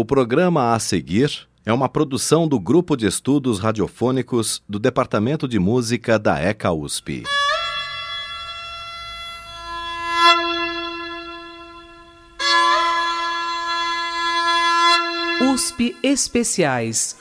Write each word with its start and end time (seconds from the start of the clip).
O 0.00 0.04
programa 0.06 0.72
a 0.72 0.78
seguir 0.78 1.46
é 1.62 1.70
uma 1.70 1.86
produção 1.86 2.48
do 2.48 2.58
Grupo 2.58 2.96
de 2.96 3.06
Estudos 3.06 3.58
Radiofônicos 3.58 4.62
do 4.66 4.78
Departamento 4.78 5.46
de 5.46 5.58
Música 5.58 6.18
da 6.18 6.40
ECA 6.40 6.72
USP. 6.72 7.24
USP 15.52 15.94
Especiais. 16.02 17.18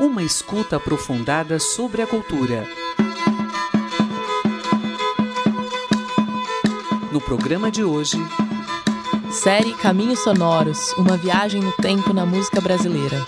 Uma 0.00 0.24
escuta 0.24 0.74
aprofundada 0.74 1.60
sobre 1.60 2.02
a 2.02 2.06
cultura. 2.08 2.83
No 7.14 7.20
programa 7.20 7.70
de 7.70 7.84
hoje, 7.84 8.18
série 9.30 9.72
Caminhos 9.74 10.18
Sonoros 10.24 10.92
Uma 10.94 11.16
viagem 11.16 11.62
no 11.62 11.70
tempo 11.70 12.12
na 12.12 12.26
música 12.26 12.60
brasileira. 12.60 13.24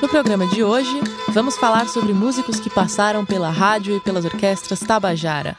No 0.00 0.08
programa 0.08 0.46
de 0.46 0.62
hoje, 0.62 1.00
vamos 1.30 1.56
falar 1.56 1.88
sobre 1.88 2.12
músicos 2.12 2.60
que 2.60 2.70
passaram 2.70 3.24
pela 3.24 3.50
rádio 3.50 3.96
e 3.96 3.98
pelas 3.98 4.24
orquestras 4.24 4.78
Tabajara. 4.78 5.56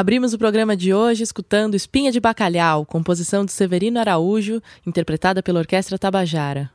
Abrimos 0.00 0.32
o 0.32 0.38
programa 0.38 0.74
de 0.74 0.94
hoje 0.94 1.22
escutando 1.22 1.74
Espinha 1.74 2.10
de 2.10 2.18
Bacalhau, 2.18 2.86
composição 2.86 3.44
de 3.44 3.52
Severino 3.52 4.00
Araújo, 4.00 4.62
interpretada 4.86 5.42
pela 5.42 5.58
Orquestra 5.58 5.98
Tabajara. 5.98 6.70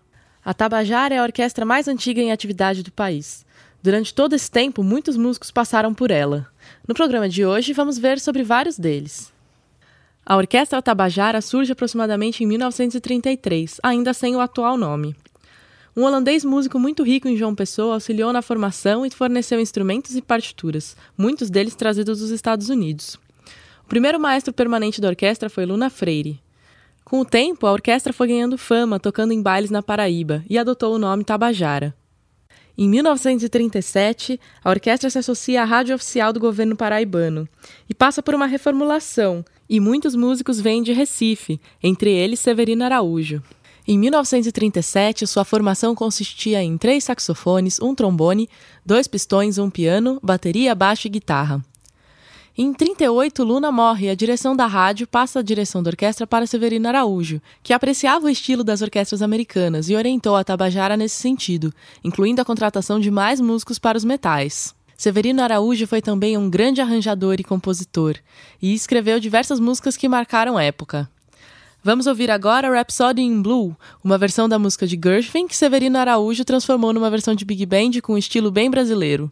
A 0.45 0.53
Tabajara 0.53 1.15
é 1.15 1.17
a 1.17 1.23
orquestra 1.23 1.65
mais 1.65 1.87
antiga 1.87 2.21
em 2.21 2.31
atividade 2.31 2.83
do 2.83 2.91
país. 2.91 3.43
Durante 3.81 4.13
todo 4.13 4.33
esse 4.33 4.51
tempo, 4.51 4.83
muitos 4.83 5.17
músicos 5.17 5.49
passaram 5.49 5.91
por 5.91 6.11
ela. 6.11 6.45
No 6.87 6.93
programa 6.93 7.27
de 7.27 7.43
hoje, 7.43 7.73
vamos 7.73 7.97
ver 7.97 8.19
sobre 8.19 8.43
vários 8.43 8.77
deles. 8.77 9.33
A 10.23 10.37
Orquestra 10.37 10.79
Tabajara 10.79 11.41
surge 11.41 11.71
aproximadamente 11.71 12.43
em 12.43 12.47
1933, 12.47 13.79
ainda 13.81 14.13
sem 14.13 14.35
o 14.35 14.39
atual 14.39 14.77
nome. 14.77 15.15
Um 15.97 16.03
holandês 16.03 16.43
músico 16.43 16.77
muito 16.77 17.03
rico 17.03 17.25
em 17.29 17.37
João 17.37 17.55
Pessoa 17.55 17.93
auxiliou 17.93 18.33
na 18.33 18.41
formação 18.41 19.05
e 19.05 19.09
forneceu 19.09 19.61
instrumentos 19.61 20.13
e 20.17 20.21
partituras, 20.21 20.97
muitos 21.17 21.49
deles 21.49 21.73
trazidos 21.73 22.19
dos 22.19 22.31
Estados 22.31 22.67
Unidos. 22.67 23.17
O 23.85 23.87
primeiro 23.87 24.19
maestro 24.19 24.51
permanente 24.51 24.99
da 24.99 25.07
orquestra 25.07 25.49
foi 25.49 25.65
Luna 25.65 25.89
Freire. 25.89 26.37
Com 27.05 27.21
o 27.21 27.25
tempo, 27.25 27.65
a 27.65 27.71
orquestra 27.71 28.11
foi 28.11 28.27
ganhando 28.27 28.57
fama, 28.57 28.99
tocando 28.99 29.31
em 29.31 29.41
bailes 29.41 29.71
na 29.71 29.81
Paraíba, 29.81 30.43
e 30.49 30.57
adotou 30.57 30.93
o 30.93 30.99
nome 30.99 31.23
Tabajara. 31.23 31.95
Em 32.77 32.89
1937, 32.89 34.37
a 34.61 34.69
orquestra 34.69 35.09
se 35.09 35.17
associa 35.17 35.61
à 35.61 35.65
rádio 35.65 35.95
oficial 35.95 36.33
do 36.33 36.41
governo 36.41 36.75
paraibano 36.75 37.47
e 37.87 37.93
passa 37.93 38.21
por 38.21 38.35
uma 38.35 38.47
reformulação, 38.47 39.45
e 39.69 39.79
muitos 39.79 40.13
músicos 40.13 40.59
vêm 40.59 40.83
de 40.83 40.91
Recife, 40.91 41.57
entre 41.81 42.11
eles 42.11 42.41
Severino 42.41 42.83
Araújo. 42.83 43.41
Em 43.87 43.99
1937, 43.99 45.27
sua 45.27 45.45
formação 45.45 45.93
consistia 45.93 46.63
em 46.63 46.75
três 46.75 47.03
saxofones, 47.03 47.79
um 47.79 47.93
trombone, 47.93 48.49
dois 48.83 49.07
pistões, 49.07 49.59
um 49.59 49.69
piano, 49.69 50.19
bateria, 50.23 50.73
baixo 50.73 51.05
e 51.05 51.09
guitarra. 51.11 51.63
Em 52.57 52.73
38, 52.73 53.43
Luna 53.43 53.71
morre 53.71 54.07
e 54.07 54.09
a 54.09 54.15
direção 54.15 54.55
da 54.55 54.65
rádio 54.65 55.05
passa 55.05 55.39
a 55.39 55.43
direção 55.43 55.83
da 55.83 55.89
orquestra 55.89 56.25
para 56.25 56.47
Severino 56.47 56.87
Araújo, 56.87 57.39
que 57.61 57.73
apreciava 57.73 58.25
o 58.25 58.29
estilo 58.29 58.63
das 58.63 58.81
orquestras 58.81 59.21
americanas 59.21 59.87
e 59.87 59.95
orientou 59.95 60.35
a 60.35 60.43
Tabajara 60.43 60.97
nesse 60.97 61.17
sentido, 61.17 61.71
incluindo 62.03 62.41
a 62.41 62.45
contratação 62.45 62.99
de 62.99 63.11
mais 63.11 63.39
músicos 63.39 63.77
para 63.77 63.97
os 63.97 64.03
metais. 64.03 64.73
Severino 64.97 65.43
Araújo 65.43 65.85
foi 65.85 66.01
também 66.01 66.37
um 66.37 66.49
grande 66.49 66.81
arranjador 66.81 67.35
e 67.37 67.43
compositor, 67.43 68.15
e 68.59 68.73
escreveu 68.73 69.19
diversas 69.19 69.59
músicas 69.59 69.95
que 69.95 70.09
marcaram 70.09 70.57
época. 70.57 71.07
Vamos 71.85 72.07
ouvir 72.07 72.31
agora 72.31 72.67
Rhapsody 72.67 73.21
in 73.21 73.43
Blue, 73.43 73.77
uma 74.03 74.17
versão 74.17 74.49
da 74.49 74.57
música 74.57 74.87
de 74.87 74.99
Gershwin 74.99 75.47
que 75.47 75.55
Severino 75.55 75.99
Araújo 75.99 76.43
transformou 76.43 76.91
numa 76.91 77.11
versão 77.11 77.35
de 77.35 77.45
big 77.45 77.63
band 77.63 78.01
com 78.01 78.13
um 78.13 78.17
estilo 78.17 78.49
bem 78.49 78.71
brasileiro. 78.71 79.31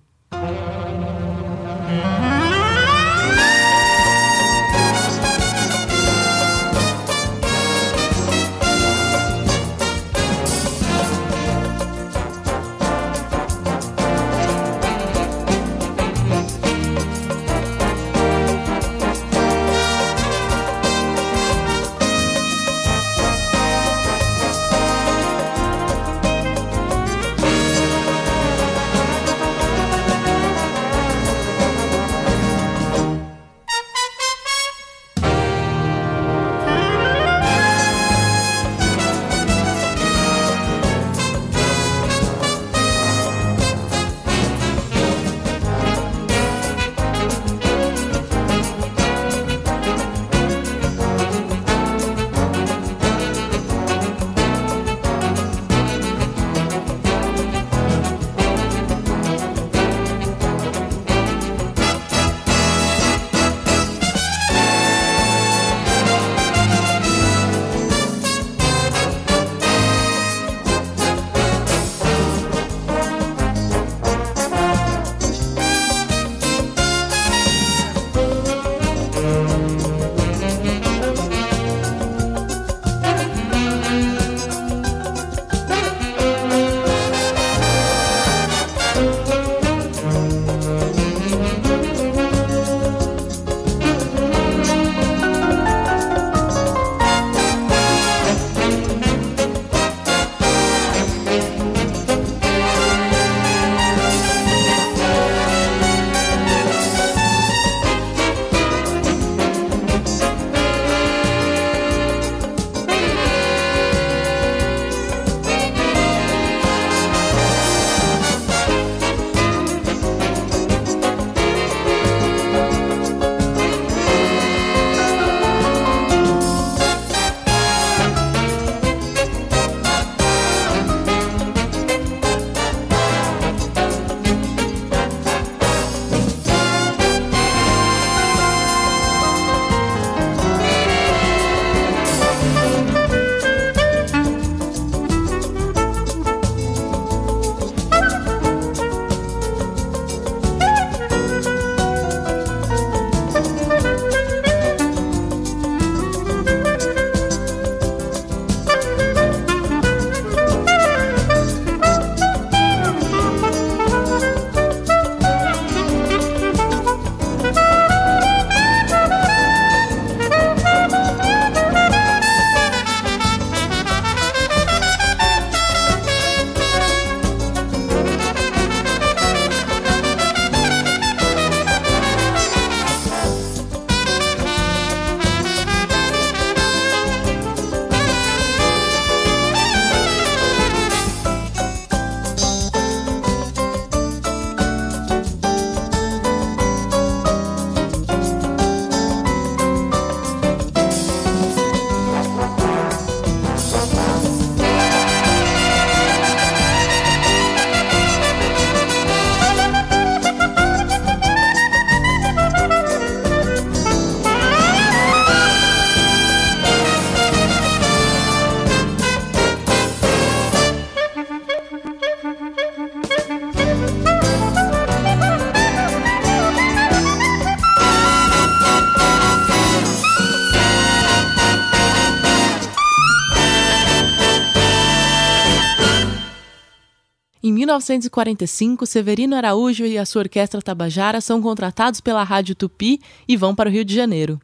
1945, 237.66 238.86
Severino 238.86 239.36
Araújo 239.36 239.86
e 239.86 239.98
a 239.98 240.06
sua 240.06 240.24
orquestra 240.24 240.62
Tabajara 240.62 241.22
são 241.22 241.42
contratados 241.42 242.02
pela 242.02 242.24
Rádio 242.24 242.56
Tupi 242.56 243.00
e 243.28 243.38
vão 243.38 243.56
para 243.56 243.70
o 243.70 243.72
Rio 243.72 243.86
de 243.86 243.96
Janeiro. 243.96 244.40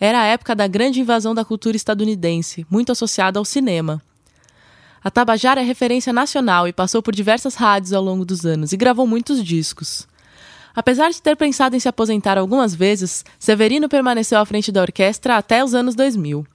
Era 0.00 0.20
a 0.20 0.24
época 0.24 0.54
da 0.54 0.66
grande 0.66 1.00
invasão 1.00 1.34
da 1.34 1.44
cultura 1.44 1.76
estadunidense, 1.76 2.66
muito 2.70 2.92
associada 2.92 3.38
ao 3.38 3.44
cinema. 3.44 4.02
A 5.04 5.10
Tabajara 5.10 5.60
é 5.60 5.64
referência 5.64 6.12
nacional 6.12 6.66
e 6.66 6.72
passou 6.72 7.02
por 7.02 7.14
diversas 7.14 7.54
rádios 7.54 7.92
ao 7.92 8.02
longo 8.02 8.24
dos 8.24 8.44
anos 8.44 8.72
e 8.72 8.76
gravou 8.76 9.06
muitos 9.06 9.44
discos. 9.44 10.08
Apesar 10.74 11.10
de 11.10 11.22
ter 11.22 11.36
pensado 11.36 11.76
em 11.76 11.80
se 11.80 11.88
aposentar 11.88 12.36
algumas 12.36 12.74
vezes, 12.74 13.24
Severino 13.38 13.88
permaneceu 13.88 14.38
à 14.38 14.44
frente 14.44 14.72
da 14.72 14.82
orquestra 14.82 15.36
até 15.36 15.62
os 15.62 15.74
anos 15.74 15.94
2000. 15.94 16.46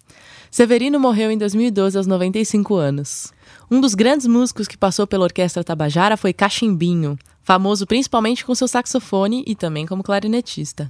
Severino 0.52 1.00
morreu 1.00 1.32
em 1.32 1.38
2012 1.38 1.98
aos 1.98 2.06
95 2.06 2.76
anos. 2.76 3.34
Um 3.74 3.80
dos 3.80 3.96
grandes 3.96 4.28
músicos 4.28 4.68
que 4.68 4.78
passou 4.78 5.08
pela 5.08 5.24
Orquestra 5.24 5.64
Tabajara 5.64 6.18
foi 6.18 6.34
Cachimbinho, 6.34 7.18
famoso 7.42 7.88
principalmente 7.88 8.44
com 8.44 8.54
seu 8.54 8.68
saxofone 8.68 9.46
e 9.48 9.56
também 9.56 9.86
como 9.86 10.04
clarinetista. 10.04 10.90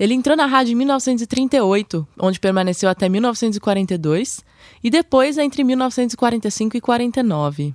Ele 0.00 0.14
entrou 0.14 0.34
na 0.34 0.46
rádio 0.46 0.72
em 0.72 0.76
1938, 0.76 2.08
onde 2.18 2.40
permaneceu 2.40 2.88
até 2.88 3.06
1942, 3.06 4.42
e 4.82 4.88
depois 4.88 5.36
entre 5.36 5.62
1945 5.62 6.74
e 6.74 6.80
49. 6.80 7.74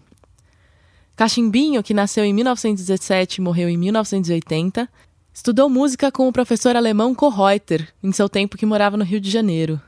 Cachimbinho, 1.15 1.83
que 1.83 1.93
nasceu 1.93 2.25
em 2.25 2.33
1917 2.33 3.35
e 3.35 3.41
morreu 3.41 3.69
em 3.69 3.77
1980, 3.77 4.89
estudou 5.31 5.69
música 5.69 6.11
com 6.11 6.27
o 6.27 6.33
professor 6.33 6.75
alemão 6.75 7.13
Kohreuter, 7.13 7.87
em 8.01 8.11
seu 8.11 8.27
tempo 8.27 8.57
que 8.57 8.65
morava 8.65 8.97
no 8.97 9.03
Rio 9.03 9.21
de 9.21 9.29
Janeiro. 9.29 9.79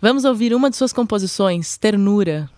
Vamos 0.00 0.24
ouvir 0.24 0.54
uma 0.54 0.70
de 0.70 0.76
suas 0.76 0.92
composições, 0.92 1.76
Ternura. 1.76 2.48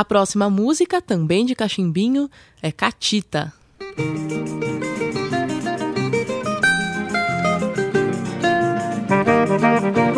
A 0.00 0.04
próxima 0.04 0.48
música, 0.48 1.02
também 1.02 1.44
de 1.44 1.54
cachimbinho, 1.54 2.30
é 2.62 2.72
Catita. 2.72 3.52
Música 9.50 10.09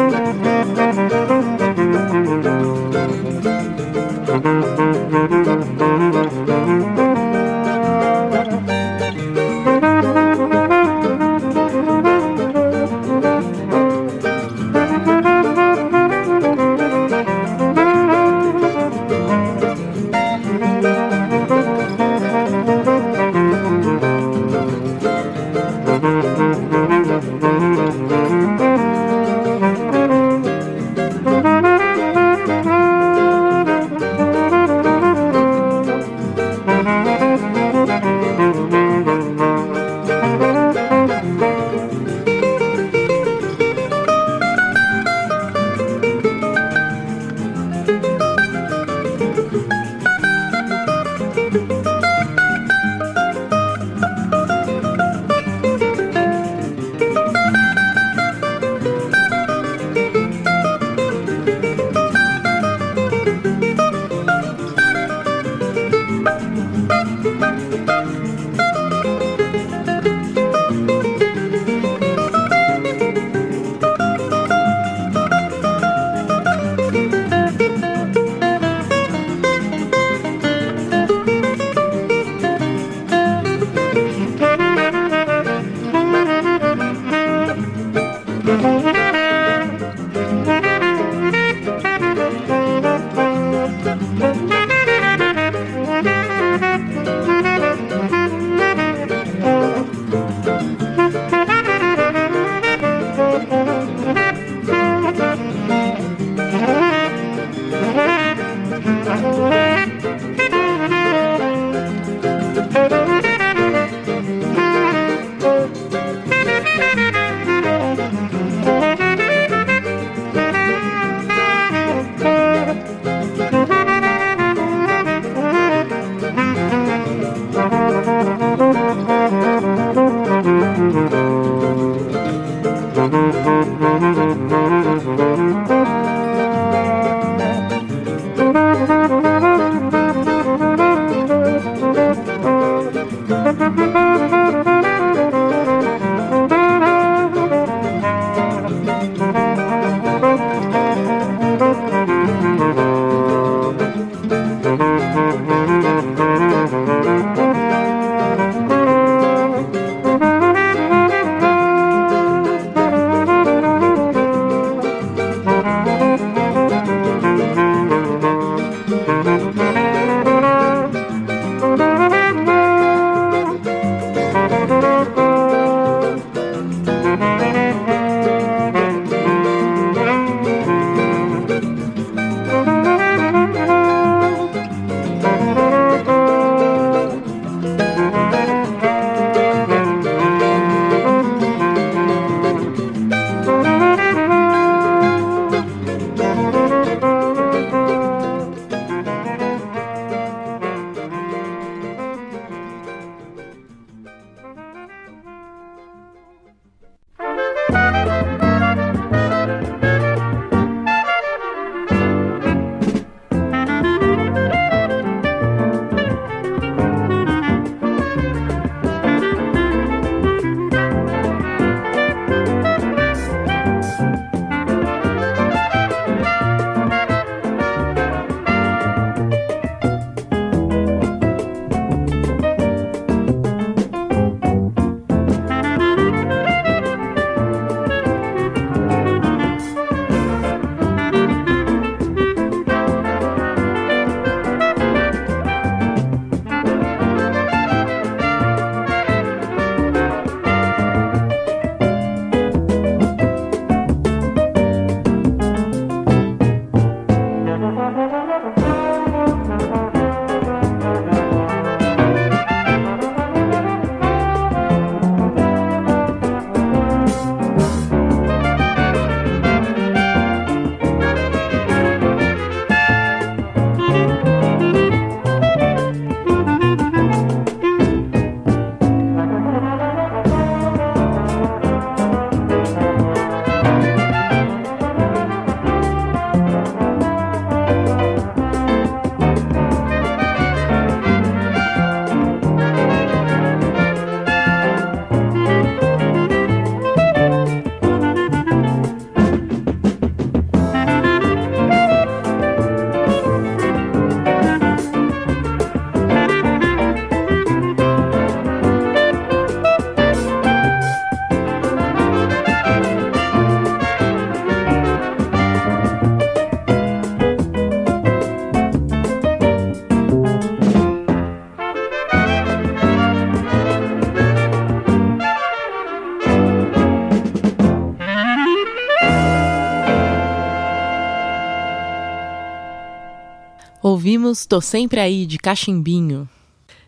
ouvimos 334.22 334.46
Tô 334.46 334.60
Sempre 334.60 335.00
Aí, 335.00 335.26
de 335.26 335.36
Cachimbinho. 335.36 336.28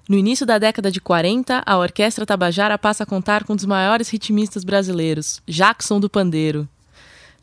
No 0.08 0.16
início 0.16 0.46
da 0.46 0.56
década 0.56 0.88
de 0.88 1.00
40, 1.00 1.64
a 1.66 1.76
Orquestra 1.76 2.24
Tabajara 2.24 2.78
passa 2.78 3.02
a 3.02 3.06
contar 3.06 3.42
com 3.42 3.54
um 3.54 3.56
dos 3.56 3.64
maiores 3.64 4.08
ritmistas 4.08 4.62
brasileiros, 4.62 5.42
Jackson 5.46 5.98
do 5.98 6.08
Pandeiro. 6.08 6.68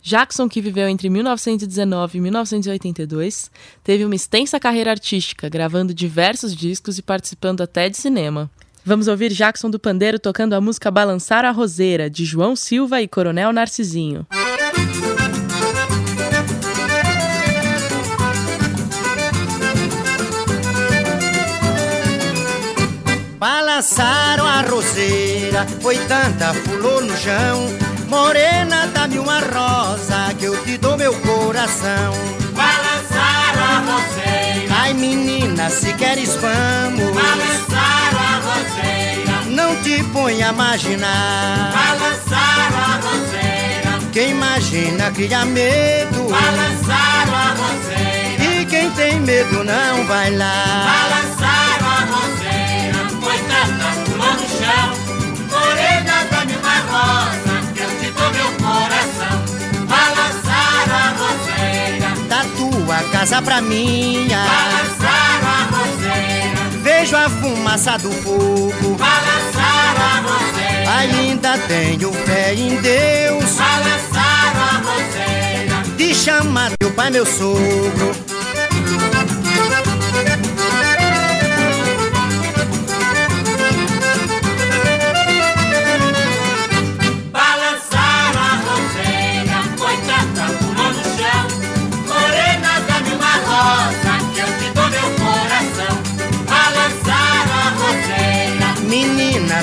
Jackson, 0.02 0.48
que 0.48 0.62
viveu 0.62 0.88
entre 0.88 1.10
1919 1.10 2.18
e 2.18 2.22
1982, 2.22 3.52
teve 3.84 4.06
uma 4.06 4.16
extensa 4.16 4.60
carreira 4.62 4.92
artística, 4.92 5.50
gravando 5.50 5.94
diversos 5.94 6.56
discos 6.56 6.98
e 6.98 7.02
participando 7.02 7.60
até 7.60 7.90
de 7.90 7.98
cinema. 7.98 8.50
Vamos 8.86 9.10
ouvir 9.10 9.34
Jackson 9.34 9.70
do 9.70 9.80
Pandeiro 9.80 10.20
tocando 10.20 10.54
a 10.54 10.62
música 10.62 10.90
Balançar 10.90 11.44
a 11.44 11.52
Roseira, 11.52 12.10
de 12.10 12.24
João 12.24 12.56
Silva 12.56 13.02
e 13.02 13.10
Coronel 13.10 13.52
Narcisinho. 13.52 14.26
Balançaram 23.82 24.46
a 24.46 24.62
roseira, 24.62 25.66
foi 25.82 25.98
tanta 26.06 26.54
fulô 26.54 27.02
no 27.02 27.18
chão. 27.18 27.68
Morena, 28.08 28.86
dá-me 28.94 29.18
uma 29.18 29.40
rosa 29.40 30.36
que 30.38 30.46
eu 30.46 30.64
te 30.64 30.78
dou 30.78 30.96
meu 30.96 31.12
coração. 31.16 32.14
Balançaram 32.54 33.64
a 33.64 33.80
roseira. 33.80 34.76
Ai 34.82 34.94
menina, 34.94 35.68
se 35.72 35.92
queres 35.94 36.36
vamos. 36.36 37.12
Balançaram 37.12 38.20
a 38.20 38.42
roseira. 38.46 39.46
Não 39.48 39.76
te 39.78 40.04
ponha 40.14 40.50
a 40.50 40.54
imaginar. 40.54 41.74
Balançaram 41.74 42.78
a 42.78 43.00
roseira. 43.02 44.12
Quem 44.14 44.30
imagina 44.30 45.10
cria 45.10 45.44
medo. 45.44 46.30
Balançaram 46.30 47.36
a 47.36 47.56
roseira. 47.58 48.44
E 48.44 48.66
quem 48.68 48.92
tem 48.92 49.20
medo 49.20 49.64
não 49.64 50.06
vai 50.06 50.30
lá. 50.36 50.86
Balançaram 50.86 51.88
a 51.88 52.16
roseira. 52.16 52.41
Morena, 55.50 56.16
dá-me 56.32 56.56
uma 56.56 56.78
rosa 56.92 57.56
que 57.74 57.82
eu 57.82 57.90
te 58.00 58.12
dou 58.12 58.30
meu 58.32 58.50
coração. 58.64 59.38
Balançaram 59.88 60.96
a 60.96 61.10
roseira. 61.22 62.10
Da 62.28 62.42
tua 62.58 62.98
casa 63.12 63.42
pra 63.42 63.62
minha. 63.62 64.46
Balançaram 64.46 65.48
a 65.48 65.64
roseira. 65.78 66.62
Vejo 66.84 67.16
a 67.16 67.30
fumaça 67.30 67.98
do 67.98 68.12
fogo. 68.12 68.96
Balançaram 68.98 70.02
a 70.02 70.22
roseira. 70.22 70.92
Ainda 71.00 71.58
tenho 71.68 72.12
fé 72.14 72.54
em 72.54 72.76
Deus. 72.78 73.52
Balançaram 73.56 74.62
a 74.62 74.82
roseira. 74.86 75.96
De 75.98 76.16
chamar 76.16 76.72
teu 76.80 76.92
pai, 76.92 77.10
meu 77.10 77.26
sogro. 77.26 78.16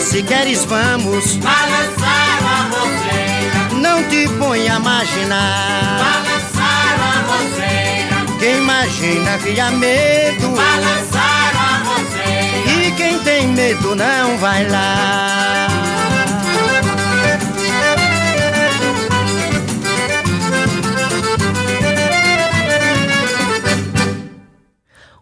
Se 0.09 0.23
queres 0.23 0.65
vamos. 0.65 1.37
balançaram 1.37 2.47
a 2.47 2.63
roseira, 2.71 3.81
Não 3.81 4.03
te 4.09 4.29
ponha 4.39 4.75
a 4.75 4.77
imaginar. 4.79 5.99
balançaram 5.99 7.05
a 7.05 7.37
roseira, 7.37 8.39
Quem 8.39 8.57
imagina 8.59 9.39
cria 9.39 9.71
medo. 9.71 10.49
balançaram 10.51 11.61
a 11.61 11.79
roseira. 11.85 12.87
E 12.87 12.93
quem 12.93 13.19
tem 13.21 13.49
medo 13.49 13.95
não 13.95 14.39
vai 14.39 14.69
lá. 14.69 15.69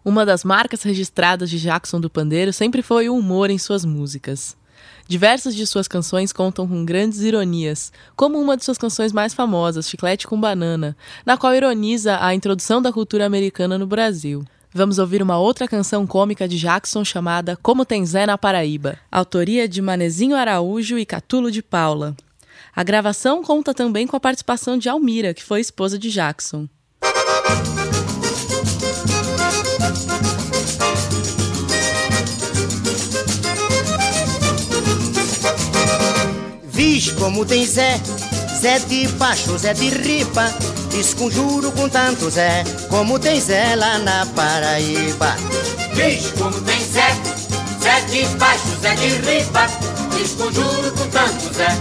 Uma 0.03 0.25
das 0.25 0.43
marcas 0.43 0.83
registradas 0.83 1.49
de 1.49 1.59
Jackson 1.59 1.99
do 1.99 2.09
Pandeiro 2.09 2.53
sempre 2.53 2.81
foi 2.81 3.09
o 3.09 3.15
humor 3.17 3.49
em 3.49 3.57
suas 3.57 3.83
músicas. 3.83 4.55
Diversas 5.07 5.55
de 5.55 5.65
suas 5.65 5.87
canções 5.87 6.33
contam 6.33 6.67
com 6.67 6.83
grandes 6.83 7.21
ironias, 7.21 7.93
como 8.13 8.37
uma 8.37 8.57
de 8.57 8.65
suas 8.65 8.77
canções 8.77 9.13
mais 9.13 9.33
famosas, 9.33 9.89
Chiclete 9.89 10.27
com 10.27 10.39
Banana, 10.39 10.97
na 11.25 11.37
qual 11.37 11.55
ironiza 11.55 12.17
a 12.19 12.35
introdução 12.35 12.81
da 12.81 12.91
cultura 12.91 13.25
americana 13.25 13.77
no 13.77 13.87
Brasil. 13.87 14.43
Vamos 14.73 14.99
ouvir 14.99 15.23
uma 15.23 15.39
outra 15.39 15.65
canção 15.65 16.05
cômica 16.05 16.45
de 16.45 16.59
Jackson 16.59 17.05
chamada 17.05 17.55
Como 17.55 17.85
Tem 17.85 18.05
Zé 18.05 18.25
na 18.25 18.37
Paraíba, 18.37 18.97
autoria 19.09 19.65
de 19.65 19.81
Manezinho 19.81 20.35
Araújo 20.35 20.99
e 20.99 21.05
Catulo 21.05 21.49
de 21.49 21.63
Paula. 21.63 22.13
A 22.75 22.83
gravação 22.83 23.41
conta 23.41 23.73
também 23.73 24.05
com 24.05 24.17
a 24.17 24.19
participação 24.19 24.77
de 24.77 24.89
Almira, 24.89 25.33
que 25.33 25.43
foi 25.43 25.61
esposa 25.61 25.97
de 25.97 26.11
Jackson. 26.11 26.67
Viz 36.77 37.11
como 37.13 37.43
tem 37.43 37.65
Zé, 37.65 37.99
Zé 38.61 38.77
de 38.77 39.07
baixo, 39.13 39.57
Zé 39.57 39.73
de 39.73 39.89
ripa. 39.89 40.53
Desconjuro 40.91 41.71
com 41.71 41.89
tanto 41.89 42.29
Zé, 42.29 42.63
como 42.87 43.17
tem 43.17 43.41
Zé 43.41 43.75
lá 43.75 43.97
na 43.97 44.27
Paraíba. 44.27 45.35
Diz 45.95 46.31
como 46.37 46.53
tem 46.61 46.79
Zé, 46.85 47.15
Zé 47.81 48.01
de 48.11 48.25
baixo, 48.37 48.77
Zé 48.79 48.93
de 48.93 49.07
riba. 49.07 49.67
Desconjuro 50.19 50.91
com 50.91 51.07
tanto 51.07 51.51
Zé, 51.55 51.75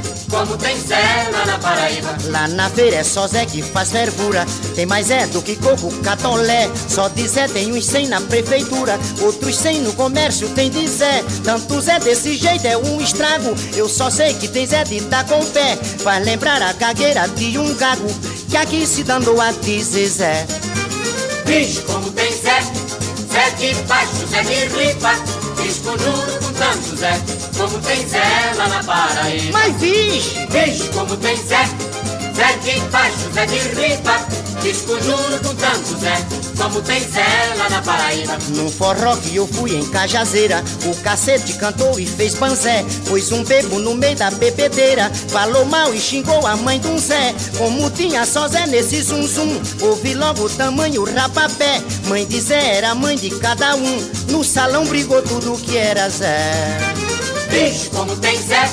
como 0.46 0.56
tem 0.58 0.80
Zé 0.80 1.28
lá 1.32 1.44
na 1.44 1.58
Paraíba. 1.58 2.16
Lá 2.26 2.48
na 2.48 2.70
feira 2.70 2.96
é 2.96 3.04
só 3.04 3.26
Zé 3.26 3.44
que 3.44 3.62
faz 3.62 3.90
fervura. 3.90 4.46
Tem 4.74 4.86
mais 4.86 5.08
Zé 5.08 5.26
do 5.26 5.42
que 5.42 5.56
coco, 5.56 5.90
catolé. 6.02 6.70
Só 6.88 7.08
de 7.08 7.26
Zé 7.26 7.48
tem 7.48 7.72
uns 7.72 7.86
100 7.86 8.08
na 8.08 8.20
prefeitura. 8.20 8.98
Outros 9.20 9.56
100 9.56 9.80
no 9.80 9.92
comércio 9.94 10.48
tem 10.50 10.70
de 10.70 10.86
Zé. 10.86 11.24
Tanto 11.44 11.80
Zé 11.80 11.98
desse 11.98 12.36
jeito 12.36 12.66
é 12.66 12.76
um 12.76 13.00
estrago. 13.00 13.54
Eu 13.74 13.88
só 13.88 14.08
sei 14.08 14.34
que 14.34 14.48
tem 14.48 14.66
Zé 14.66 14.84
de 14.84 15.00
dar 15.00 15.26
com 15.26 15.44
pé. 15.46 15.76
Faz 15.76 16.24
lembrar 16.24 16.62
a 16.62 16.72
gagueira 16.72 17.26
de 17.28 17.58
um 17.58 17.74
gago. 17.74 18.08
Que 18.48 18.56
aqui 18.56 18.86
se 18.86 19.02
dando 19.02 19.40
a 19.40 19.50
dizer 19.50 20.06
Zé. 20.08 20.46
Diz 21.44 21.78
como 21.80 22.10
tem 22.12 22.32
Zé, 22.32 22.60
Zé 23.36 23.50
de 23.50 23.74
baixo, 23.82 24.26
Zé 24.30 24.42
de 24.44 24.64
riba. 24.74 25.12
Desconjuro 25.62 26.40
com 26.40 26.52
tanto 26.54 26.96
Zé, 26.96 27.20
como 27.58 27.78
tem 27.80 28.08
Zé 28.08 28.54
lá 28.56 28.66
na 28.66 28.82
Paraíba. 28.82 29.58
Mas! 29.58 29.76
Diz 29.78 30.88
como 30.94 31.14
tem 31.18 31.36
Zé, 31.36 31.68
Zé 32.36 32.52
de 32.62 32.80
baixo, 32.90 33.32
Zé 33.32 33.46
de 33.46 33.58
riba. 33.58 34.26
Desconjuro 34.62 35.38
com 35.42 35.54
tanto 35.54 35.98
Zé, 35.98 36.14
como 36.58 36.82
tem 36.82 37.00
Zé 37.00 37.24
lá 37.56 37.70
na 37.70 37.80
Paraíba. 37.80 38.36
No 38.48 38.68
forró 38.70 39.16
que 39.16 39.36
eu 39.36 39.46
fui 39.46 39.74
em 39.74 39.86
Cajazeira, 39.86 40.62
o 40.84 40.94
cacete 41.02 41.54
cantou 41.54 41.98
e 41.98 42.04
fez 42.04 42.34
panzé. 42.34 42.84
Pôs 43.08 43.32
um 43.32 43.42
bebo 43.42 43.78
no 43.78 43.94
meio 43.94 44.16
da 44.16 44.30
bebedeira, 44.30 45.10
falou 45.28 45.64
mal 45.64 45.94
e 45.94 45.98
xingou 45.98 46.46
a 46.46 46.56
mãe 46.56 46.78
de 46.78 46.88
um 46.88 46.98
Zé. 46.98 47.34
Como 47.56 47.88
tinha 47.90 48.26
só 48.26 48.46
Zé 48.48 48.66
nesse 48.66 49.00
zum 49.02 49.26
zum, 49.26 49.58
ouvi 49.80 50.12
logo 50.12 50.44
o 50.44 50.50
tamanho 50.50 51.04
rapapé. 51.04 51.80
Mãe 52.06 52.26
de 52.26 52.38
Zé 52.40 52.76
era 52.76 52.94
mãe 52.94 53.16
de 53.16 53.30
cada 53.30 53.74
um, 53.76 54.10
no 54.30 54.44
salão 54.44 54.84
brigou 54.84 55.22
tudo 55.22 55.56
que 55.56 55.78
era 55.78 56.10
Zé. 56.10 56.78
Diz 57.50 57.88
como 57.88 58.14
tem 58.16 58.36
Zé, 58.42 58.68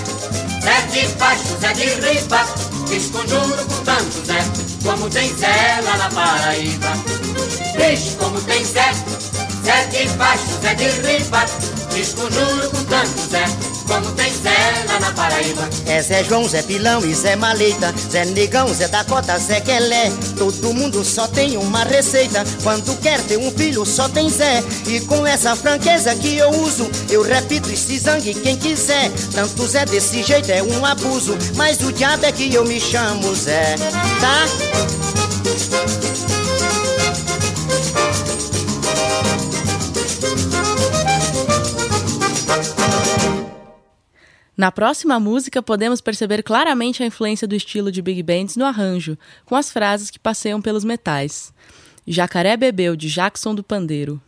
Zé 0.62 0.82
de 0.92 1.08
baixo, 1.16 1.58
Zé 1.62 1.72
de 1.74 1.86
riba. 1.86 2.63
Desconjuro 2.88 3.66
com 3.66 3.84
tanto 3.84 4.26
Zé, 4.26 4.44
como 4.84 5.10
tem 5.10 5.34
Zé 5.36 5.82
lá 5.84 5.98
na 5.98 6.10
Paraíba. 6.10 6.94
Diz 7.78 8.16
como 8.20 8.40
tem 8.42 8.64
Zé, 8.64 8.94
Zé 9.64 9.86
de 9.88 10.08
baixo, 10.18 10.60
Zé 10.62 10.76
de 10.76 10.90
riba. 10.90 11.46
Desconjuro 11.94 12.70
com 12.72 12.84
tanto 12.86 13.22
Zé, 13.30 13.46
como 13.88 14.12
tem 14.14 14.34
Zé 14.34 14.86
lá 14.88 15.00
na 15.00 15.12
Paraíba. 15.12 15.70
É 15.86 16.02
Zé 16.02 16.24
João, 16.24 16.48
Zé 16.50 16.64
Pilão 16.64 17.06
e 17.06 17.14
Zé 17.14 17.36
Maleta, 17.36 17.94
Zé 18.12 18.26
Negão, 18.26 18.74
Zé 18.74 18.88
Dakota, 18.88 19.38
Zé 19.38 19.62
Quelé. 19.62 20.12
Todo 20.36 20.74
mundo 20.74 21.06
só 21.06 21.28
tem 21.28 21.56
uma 21.56 21.84
receita. 21.84 22.44
Quando 22.64 23.00
quer 23.00 23.22
ter 23.22 23.38
um 23.38 23.52
filho, 23.52 23.86
só 23.86 24.10
tem 24.10 24.28
Zé. 24.28 24.64
E 24.88 25.02
com 25.02 25.26
essa 25.28 25.56
franqueza 25.56 26.16
que 26.16 26.36
eu 26.36 26.50
uso, 26.50 26.90
eu 27.10 27.22
repito 27.22 27.72
e 27.72 27.78
se 27.78 28.00
zangue 28.00 28.34
quem 28.34 28.58
quiser. 28.58 29.12
Tanto 29.32 29.68
Zé 29.68 29.86
desse 29.86 30.24
jeito 30.24 30.52
é 30.52 30.64
um 30.64 30.84
abuso. 30.84 31.38
Mas 31.56 31.80
o 31.82 31.92
diabo 31.94 32.26
é 32.26 32.32
que 32.32 32.52
eu 32.52 32.66
me 32.66 32.80
chamo 32.82 33.36
Zé, 33.36 33.76
tá? 34.20 34.48
Na 44.56 44.72
próxima 44.72 45.20
música, 45.20 45.64
podemos 45.64 46.00
perceber 46.00 46.44
claramente 46.44 47.02
a 47.02 47.06
influência 47.06 47.48
do 47.48 47.56
estilo 47.56 47.92
de 47.92 48.04
big 48.04 48.22
bands 48.22 48.56
no 48.56 48.66
arranjo, 48.66 49.18
com 49.46 49.56
as 49.56 49.72
frases 49.72 50.12
que 50.12 50.20
passeiam 50.20 50.62
pelos 50.62 50.84
metais. 50.84 51.52
Jacaré 52.06 52.56
Bebeu, 52.56 52.96
de 52.96 53.10
Jackson 53.10 53.56
do 53.56 53.64
Pandeiro. 53.64 54.22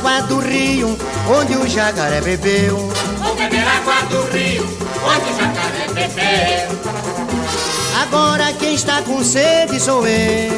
Água 0.00 0.22
do 0.22 0.38
rio, 0.38 0.96
onde 1.28 1.54
o 1.56 1.68
jacaré 1.68 2.22
bebeu. 2.22 2.74
Vou 3.18 3.34
beber 3.34 3.62
água 3.68 4.00
do 4.08 4.22
rio, 4.32 4.66
onde 5.04 5.30
o 5.30 5.36
jacaré 5.36 5.88
bebeu. 5.92 6.80
Agora 8.00 8.50
quem 8.54 8.74
está 8.74 9.02
com 9.02 9.22
sede 9.22 9.78
sou 9.78 10.06
eu. 10.06 10.52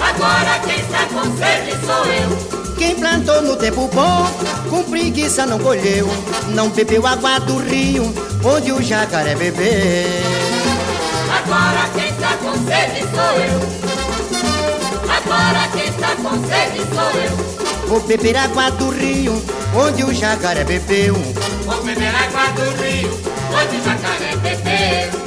Agora 0.00 0.58
quem 0.60 0.80
está 0.80 1.04
com 1.06 1.36
sede 1.36 1.76
sou 1.84 2.06
eu. 2.06 2.74
Quem 2.78 2.94
plantou 2.94 3.42
no 3.42 3.56
tempo 3.56 3.90
bom, 3.92 4.26
com 4.70 4.82
preguiça 4.84 5.44
não 5.44 5.58
colheu. 5.58 6.08
Não 6.48 6.70
bebeu 6.70 7.06
água 7.06 7.38
do 7.40 7.58
rio, 7.58 8.04
onde 8.42 8.72
o 8.72 8.82
jacaré 8.82 9.34
bebeu. 9.34 10.08
Agora 11.30 11.90
quem 11.94 12.08
está 12.08 12.34
com 12.38 12.54
sede 12.64 13.00
sou 13.00 13.34
eu. 13.44 13.84
Agora 15.14 15.68
quem 15.74 15.88
está 15.88 16.16
com 16.16 16.42
sede 16.48 16.78
sou 16.94 17.20
eu. 17.20 17.73
Vou 17.86 18.00
beber 18.00 18.36
água 18.36 18.70
do 18.72 18.90
rio, 18.90 19.42
onde 19.74 20.04
o 20.04 20.12
jacaré 20.12 20.64
bebeu. 20.64 21.14
Vou 21.64 21.82
beber 21.82 22.14
água 22.14 22.50
do 22.52 22.82
rio, 22.82 23.10
onde 23.50 23.76
o 23.76 23.84
jacaré 23.84 24.36
bebeu. 24.36 25.20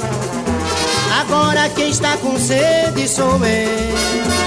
Agora 1.20 1.68
quem 1.70 1.90
está 1.90 2.16
com 2.16 2.38
sede 2.38 3.08
sou 3.08 3.34
eu. 3.44 4.38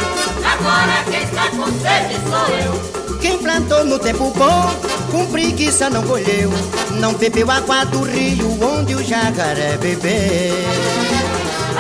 Agora 0.46 1.04
quem 1.10 1.24
está 1.24 1.50
com 1.50 1.66
sede 1.80 2.20
sou 2.30 2.56
eu. 2.58 3.18
Quem 3.20 3.38
plantou 3.38 3.86
no 3.86 4.00
tempo 4.00 4.34
bom, 4.36 4.76
com 5.12 5.26
preguiça 5.28 5.90
não 5.90 6.04
colheu. 6.04 6.52
Não 7.00 7.14
bebeu 7.14 7.50
água 7.50 7.86
do 7.86 8.02
rio, 8.04 8.58
onde 8.62 8.96
o 8.96 9.04
jacaré 9.04 9.78
bebeu. 9.78 10.56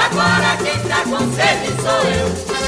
Agora 0.04 0.58
quem 0.58 0.76
está 0.76 1.04
com 1.04 1.32
sede 1.34 1.82
sou 1.82 2.10
eu. 2.12 2.62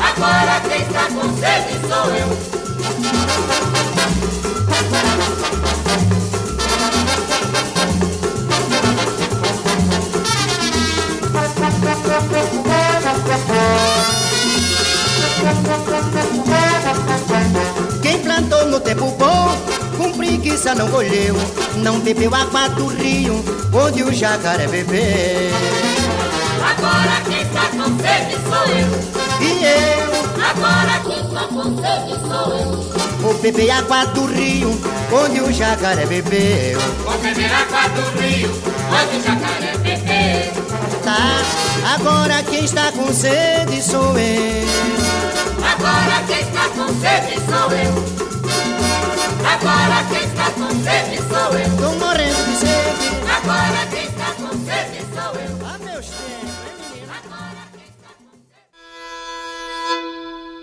Agora 0.00 0.57
quem 0.78 0.86
está 0.86 1.08
com 1.08 1.36
sede 1.36 1.80
sou 1.88 2.14
eu. 2.14 2.58
Quem 18.02 18.18
plantou 18.20 18.66
no 18.66 18.80
tempo 18.80 19.10
bom, 19.18 19.58
com 19.96 20.12
preguiça 20.12 20.74
não 20.74 20.88
colheu. 20.88 21.34
Não 21.76 21.98
bebeu 22.00 22.32
água 22.34 22.68
do 22.68 22.86
rio, 22.86 23.44
onde 23.72 24.04
o 24.04 24.12
jacaré 24.12 24.68
bebeu. 24.68 25.50
Agora 26.62 27.20
quem 27.26 27.42
está 27.42 27.66
com 27.70 27.98
sede 27.98 28.36
sou 28.48 28.74
eu. 28.74 29.27
E 29.40 29.64
eu 29.64 30.18
Agora 30.50 31.00
quem 31.04 31.20
está 31.26 31.42
com 31.48 31.76
sede 31.76 32.14
sou 32.20 32.52
eu. 32.58 33.18
vou 33.20 33.34
beber 33.38 33.70
água 33.70 34.04
do 34.06 34.26
rio, 34.26 34.80
onde 35.12 35.40
o 35.40 35.52
jacaré 35.52 36.06
bebeu. 36.06 36.78
Vou 37.04 37.18
beber 37.18 37.50
água 37.52 37.88
do 37.90 38.02
rio, 38.20 38.50
onde 38.90 39.16
o 39.16 39.22
jacaré 39.22 39.76
bebeu. 39.78 40.52
Tá, 41.04 41.42
agora 41.94 42.42
quem 42.44 42.64
está 42.64 42.90
com 42.92 43.12
sede 43.12 43.82
sou 43.82 44.18
eu. 44.18 44.68
Agora 45.62 46.22
quem 46.26 46.40
está 46.40 46.68
com 46.70 46.88
sede 47.00 47.40
sou 47.46 47.72
eu. 47.72 47.94
Agora 49.44 50.04
quem 50.10 50.24
está 50.24 50.50
com 50.50 50.68
sede 50.82 51.18
sou 51.28 51.58
eu. 51.58 51.70
Tô 51.76 51.88
morrendo 52.04 52.44
de 52.46 52.56
sede. 52.56 53.08
Agora 53.36 53.86
quem 53.90 54.04
está 54.04 54.26
com 54.36 54.37